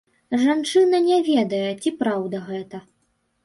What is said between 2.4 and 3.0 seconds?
гэта.